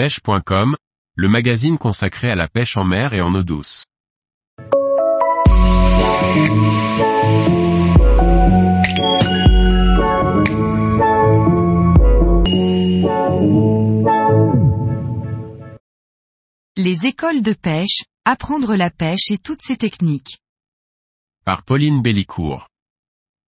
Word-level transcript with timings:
pêche.com, 0.00 0.76
le 1.14 1.28
magazine 1.28 1.76
consacré 1.76 2.30
à 2.30 2.34
la 2.34 2.48
pêche 2.48 2.78
en 2.78 2.84
mer 2.84 3.12
et 3.12 3.20
en 3.20 3.34
eau 3.34 3.42
douce. 3.42 3.84
Les 16.78 17.04
écoles 17.04 17.42
de 17.42 17.52
pêche, 17.52 18.04
apprendre 18.24 18.76
la 18.76 18.88
pêche 18.88 19.30
et 19.30 19.36
toutes 19.36 19.60
ses 19.60 19.76
techniques. 19.76 20.38
Par 21.44 21.62
Pauline 21.62 22.00
Bellicourt. 22.00 22.70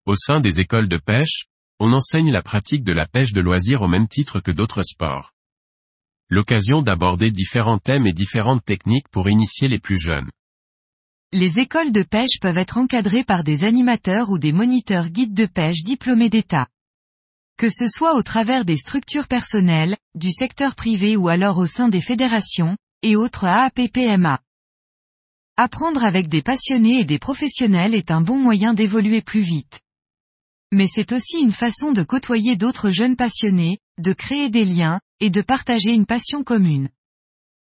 Au 0.05 0.18
sein 0.18 0.41
des 0.41 0.59
écoles 0.59 0.89
de 0.89 0.97
pêche, 0.97 1.45
on 1.79 1.93
enseigne 1.93 2.33
la 2.33 2.41
pratique 2.41 2.83
de 2.83 2.91
la 2.91 3.07
pêche 3.07 3.31
de 3.31 3.39
loisir 3.39 3.83
au 3.83 3.88
même 3.88 4.09
titre 4.09 4.41
que 4.41 4.52
d'autres 4.52 4.83
sports. 4.83 5.31
L'occasion 6.34 6.82
d'aborder 6.82 7.29
différents 7.29 7.77
thèmes 7.77 8.07
et 8.07 8.14
différentes 8.14 8.64
techniques 8.64 9.10
pour 9.10 9.28
initier 9.28 9.68
les 9.68 9.79
plus 9.79 10.00
jeunes. 10.00 10.29
Les 11.33 11.60
écoles 11.60 11.92
de 11.92 12.04
pêche 12.04 12.39
peuvent 12.39 12.57
être 12.57 12.78
encadrées 12.78 13.25
par 13.25 13.43
des 13.43 13.65
animateurs 13.65 14.29
ou 14.29 14.39
des 14.39 14.54
moniteurs 14.54 15.09
guides 15.09 15.33
de 15.33 15.46
pêche 15.46 15.83
diplômés 15.83 16.29
d'État. 16.29 16.68
Que 17.57 17.70
ce 17.70 17.86
soit 17.86 18.15
au 18.15 18.23
travers 18.23 18.64
des 18.64 18.78
structures 18.78 19.28
personnelles, 19.28 19.97
du 20.15 20.32
secteur 20.32 20.75
privé 20.75 21.18
ou 21.18 21.28
alors 21.28 21.57
au 21.57 21.65
sein 21.65 21.89
des 21.89 22.00
fédérations, 22.00 22.78
et 23.01 23.18
autres 23.18 23.43
AAPPMA. 23.43 24.39
Apprendre 25.57 26.06
avec 26.06 26.29
des 26.29 26.42
passionnés 26.42 27.01
et 27.01 27.06
des 27.06 27.20
professionnels 27.20 27.93
est 27.93 28.09
un 28.09 28.21
bon 28.21 28.37
moyen 28.37 28.73
d'évoluer 28.73 29.21
plus 29.21 29.42
vite. 29.42 29.82
Mais 30.71 30.87
c'est 30.87 31.11
aussi 31.11 31.39
une 31.42 31.51
façon 31.51 31.92
de 31.92 32.03
côtoyer 32.03 32.56
d'autres 32.56 32.89
jeunes 32.89 33.17
passionnés, 33.17 33.80
de 33.98 34.14
créer 34.14 34.50
des 34.50 34.64
liens, 34.64 35.02
et 35.22 35.30
de 35.30 35.42
partager 35.42 35.92
une 35.92 36.06
passion 36.06 36.44
commune. 36.44 36.89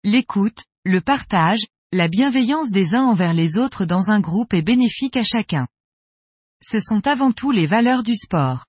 L'écoute, 0.04 0.64
le 0.84 1.00
partage, 1.00 1.60
la 1.92 2.08
bienveillance 2.08 2.70
des 2.70 2.94
uns 2.94 3.04
envers 3.04 3.34
les 3.34 3.58
autres 3.58 3.84
dans 3.84 4.10
un 4.10 4.20
groupe 4.20 4.54
est 4.54 4.62
bénéfique 4.62 5.16
à 5.16 5.24
chacun. 5.24 5.66
Ce 6.62 6.80
sont 6.80 7.06
avant 7.06 7.32
tout 7.32 7.50
les 7.50 7.66
valeurs 7.66 8.04
du 8.04 8.14
sport. 8.14 8.64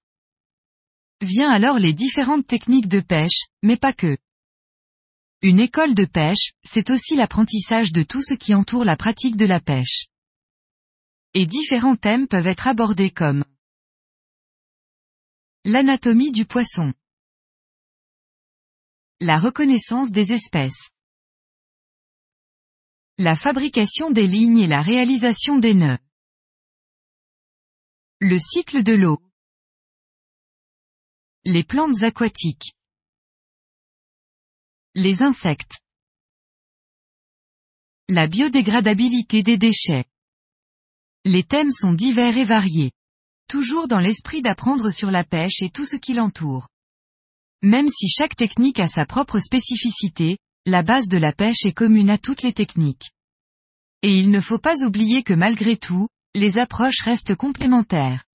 Vient 1.21 1.49
alors 1.49 1.79
les 1.79 1.93
différentes 1.93 2.47
techniques 2.47 2.87
de 2.87 2.99
pêche, 2.99 3.45
mais 3.61 3.77
pas 3.77 3.93
que. 3.93 4.17
Une 5.43 5.59
école 5.59 5.93
de 5.93 6.05
pêche, 6.05 6.51
c'est 6.63 6.89
aussi 6.89 7.15
l'apprentissage 7.15 7.91
de 7.91 8.01
tout 8.01 8.21
ce 8.21 8.33
qui 8.33 8.55
entoure 8.55 8.83
la 8.83 8.97
pratique 8.97 9.37
de 9.37 9.45
la 9.45 9.59
pêche. 9.59 10.07
Et 11.33 11.45
différents 11.45 11.95
thèmes 11.95 12.27
peuvent 12.27 12.47
être 12.47 12.67
abordés 12.67 13.11
comme 13.11 13.45
L'anatomie 15.63 16.31
du 16.31 16.45
poisson. 16.45 16.93
La 19.25 19.39
reconnaissance 19.39 20.11
des 20.11 20.33
espèces. 20.33 20.91
La 23.17 23.37
fabrication 23.37 24.11
des 24.11 24.27
lignes 24.27 24.57
et 24.57 24.67
la 24.67 24.81
réalisation 24.81 25.59
des 25.59 25.73
nœuds. 25.73 25.97
Le 28.19 28.37
cycle 28.37 28.83
de 28.83 28.91
l'eau. 28.91 29.23
Les 31.45 31.63
plantes 31.63 32.03
aquatiques. 32.03 32.73
Les 34.93 35.23
insectes. 35.23 35.79
La 38.09 38.27
biodégradabilité 38.27 39.41
des 39.41 39.57
déchets. 39.57 40.03
Les 41.23 41.45
thèmes 41.45 41.71
sont 41.71 41.93
divers 41.93 42.37
et 42.37 42.43
variés 42.43 42.91
toujours 43.47 43.87
dans 43.87 43.99
l'esprit 43.99 44.41
d'apprendre 44.41 44.89
sur 44.89 45.11
la 45.11 45.23
pêche 45.23 45.61
et 45.61 45.69
tout 45.69 45.85
ce 45.85 45.95
qui 45.95 46.13
l'entoure. 46.13 46.72
Même 47.63 47.87
si 47.87 48.09
chaque 48.09 48.35
technique 48.35 48.81
a 48.81 48.89
sa 48.89 49.05
propre 49.05 49.39
spécificité, 49.39 50.37
la 50.65 50.83
base 50.83 51.07
de 51.07 51.17
la 51.17 51.31
pêche 51.31 51.65
est 51.65 51.71
commune 51.71 52.09
à 52.09 52.17
toutes 52.17 52.41
les 52.41 52.51
techniques. 52.51 53.11
Et 54.01 54.19
il 54.19 54.31
ne 54.31 54.41
faut 54.41 54.59
pas 54.59 54.83
oublier 54.83 55.23
que 55.23 55.33
malgré 55.33 55.77
tout, 55.77 56.09
les 56.35 56.57
approches 56.57 57.01
restent 57.01 57.35
complémentaires. 57.35 58.25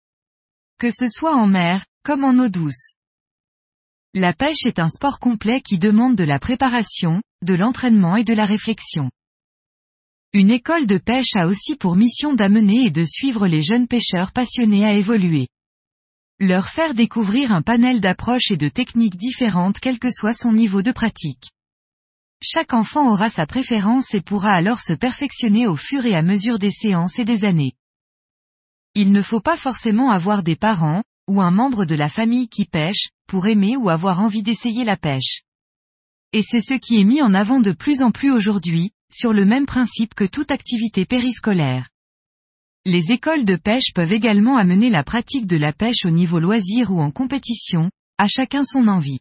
Que 0.79 0.91
ce 0.91 1.09
soit 1.09 1.37
en 1.37 1.47
mer, 1.47 1.85
comme 2.05 2.25
en 2.25 2.39
eau 2.39 2.49
douce. 2.49 2.95
La 4.15 4.33
pêche 4.33 4.65
est 4.65 4.79
un 4.79 4.89
sport 4.89 5.19
complet 5.19 5.61
qui 5.61 5.79
demande 5.79 6.17
de 6.17 6.25
la 6.25 6.39
préparation, 6.39 7.23
de 7.43 7.53
l'entraînement 7.53 8.17
et 8.17 8.25
de 8.25 8.33
la 8.33 8.47
réflexion. 8.47 9.11
Une 10.33 10.51
école 10.51 10.87
de 10.87 10.97
pêche 10.97 11.37
a 11.37 11.49
aussi 11.49 11.77
pour 11.77 11.97
mission 11.97 12.33
d'amener 12.33 12.87
et 12.87 12.91
de 12.91 13.05
suivre 13.05 13.47
les 13.47 13.63
jeunes 13.63 13.89
pêcheurs 13.89 14.33
passionnés 14.33 14.87
à 14.87 14.95
évoluer. 14.95 15.49
Leur 16.41 16.69
faire 16.69 16.95
découvrir 16.95 17.51
un 17.51 17.63
panel 17.63 18.01
d'approches 18.01 18.53
et 18.53 18.57
de 18.57 18.69
techniques 18.69 19.17
différentes 19.17 19.81
quel 19.81 19.99
que 19.99 20.13
soit 20.13 20.35
son 20.35 20.53
niveau 20.53 20.83
de 20.83 20.93
pratique. 20.93 21.51
Chaque 22.41 22.75
enfant 22.75 23.11
aura 23.11 23.29
sa 23.29 23.45
préférence 23.45 24.15
et 24.15 24.21
pourra 24.21 24.53
alors 24.53 24.79
se 24.79 24.93
perfectionner 24.93 25.67
au 25.67 25.75
fur 25.75 26.07
et 26.07 26.15
à 26.15 26.23
mesure 26.23 26.61
des 26.61 26.71
séances 26.71 27.19
et 27.19 27.25
des 27.25 27.45
années. 27.45 27.73
Il 28.95 29.11
ne 29.11 29.21
faut 29.21 29.41
pas 29.41 29.57
forcément 29.57 30.11
avoir 30.11 30.45
des 30.45 30.55
parents, 30.55 31.03
ou 31.27 31.41
un 31.41 31.51
membre 31.51 31.85
de 31.85 31.97
la 31.97 32.09
famille 32.09 32.49
qui 32.49 32.67
pêche, 32.67 33.09
pour 33.27 33.49
aimer 33.49 33.77
ou 33.77 33.89
avoir 33.89 34.21
envie 34.21 34.45
d'essayer 34.45 34.85
la 34.85 34.97
pêche. 34.97 35.43
Et 36.33 36.43
c'est 36.43 36.61
ce 36.61 36.75
qui 36.75 37.01
est 37.01 37.05
mis 37.05 37.21
en 37.21 37.35
avant 37.35 37.59
de 37.59 37.73
plus 37.73 38.01
en 38.01 38.13
plus 38.13 38.31
aujourd'hui, 38.31 38.93
sur 39.11 39.33
le 39.33 39.45
même 39.45 39.67
principe 39.67 40.15
que 40.15 40.25
toute 40.25 40.53
activité 40.53 41.05
périscolaire. 41.05 41.89
Les 42.91 43.13
écoles 43.13 43.45
de 43.45 43.57
pêche 43.57 43.93
peuvent 43.95 44.15
également 44.15 44.57
amener 44.57 44.89
la 44.89 45.05
pratique 45.05 45.47
de 45.47 45.59
la 45.59 45.75
pêche 45.75 46.07
au 46.07 46.11
niveau 46.11 46.39
loisir 46.39 46.91
ou 46.91 47.03
en 47.03 47.11
compétition, 47.11 47.91
à 48.17 48.29
chacun 48.29 48.65
son 48.65 48.89
envie. 48.89 49.21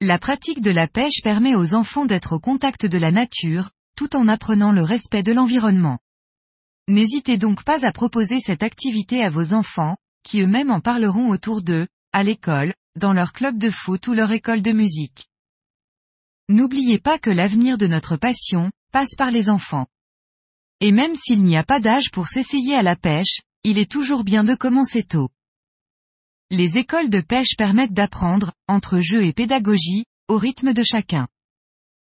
La 0.00 0.20
pratique 0.20 0.60
de 0.60 0.70
la 0.70 0.86
pêche 0.86 1.22
permet 1.24 1.56
aux 1.56 1.74
enfants 1.74 2.06
d'être 2.06 2.34
au 2.34 2.38
contact 2.38 2.86
de 2.86 2.98
la 2.98 3.10
nature, 3.10 3.70
tout 3.96 4.14
en 4.14 4.28
apprenant 4.28 4.70
le 4.70 4.84
respect 4.84 5.24
de 5.24 5.32
l'environnement. 5.32 5.98
N'hésitez 6.86 7.36
donc 7.36 7.64
pas 7.64 7.84
à 7.84 7.90
proposer 7.90 8.38
cette 8.38 8.62
activité 8.62 9.24
à 9.24 9.28
vos 9.28 9.52
enfants, 9.52 9.96
qui 10.22 10.40
eux-mêmes 10.40 10.70
en 10.70 10.78
parleront 10.78 11.30
autour 11.30 11.62
d'eux, 11.62 11.88
à 12.12 12.22
l'école, 12.22 12.74
dans 12.94 13.12
leur 13.12 13.32
club 13.32 13.58
de 13.58 13.70
foot 13.70 14.06
ou 14.06 14.14
leur 14.14 14.30
école 14.30 14.62
de 14.62 14.70
musique. 14.70 15.26
N'oubliez 16.48 17.00
pas 17.00 17.18
que 17.18 17.30
l'avenir 17.30 17.76
de 17.76 17.88
notre 17.88 18.16
passion, 18.16 18.70
passe 18.92 19.16
par 19.18 19.32
les 19.32 19.50
enfants. 19.50 19.88
Et 20.80 20.92
même 20.92 21.14
s'il 21.14 21.42
n'y 21.42 21.56
a 21.56 21.64
pas 21.64 21.80
d'âge 21.80 22.10
pour 22.10 22.28
s'essayer 22.28 22.74
à 22.74 22.82
la 22.82 22.96
pêche, 22.96 23.40
il 23.64 23.78
est 23.78 23.90
toujours 23.90 24.24
bien 24.24 24.44
de 24.44 24.54
commencer 24.54 25.02
tôt. 25.02 25.30
Les 26.50 26.78
écoles 26.78 27.10
de 27.10 27.20
pêche 27.20 27.56
permettent 27.56 27.92
d'apprendre, 27.92 28.52
entre 28.68 29.00
jeu 29.00 29.24
et 29.24 29.32
pédagogie, 29.32 30.04
au 30.28 30.38
rythme 30.38 30.72
de 30.72 30.82
chacun. 30.82 31.26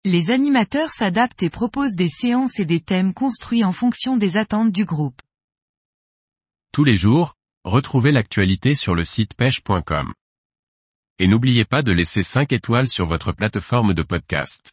Les 0.04 0.30
animateurs 0.30 0.90
s'adaptent 0.90 1.42
et 1.42 1.50
proposent 1.50 1.96
des 1.96 2.08
séances 2.08 2.58
et 2.58 2.64
des 2.64 2.80
thèmes 2.80 3.12
construits 3.12 3.64
en 3.64 3.72
fonction 3.72 4.16
des 4.16 4.36
attentes 4.36 4.72
du 4.72 4.84
groupe. 4.84 5.20
Tous 6.72 6.84
les 6.84 6.96
jours, 6.96 7.34
retrouvez 7.64 8.12
l'actualité 8.12 8.74
sur 8.74 8.94
le 8.94 9.04
site 9.04 9.34
pêche.com 9.34 10.12
et 11.20 11.28
n'oubliez 11.28 11.66
pas 11.66 11.82
de 11.82 11.92
laisser 11.92 12.22
5 12.22 12.50
étoiles 12.50 12.88
sur 12.88 13.04
votre 13.04 13.32
plateforme 13.32 13.92
de 13.92 14.02
podcast. 14.02 14.72